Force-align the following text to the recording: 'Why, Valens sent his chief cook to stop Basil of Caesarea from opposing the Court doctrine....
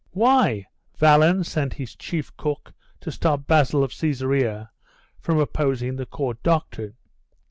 'Why, 0.13 0.65
Valens 0.97 1.47
sent 1.47 1.73
his 1.75 1.95
chief 1.95 2.35
cook 2.35 2.73
to 3.01 3.11
stop 3.11 3.45
Basil 3.45 3.83
of 3.83 3.91
Caesarea 3.91 4.71
from 5.19 5.37
opposing 5.37 5.95
the 5.95 6.07
Court 6.07 6.41
doctrine.... 6.41 6.95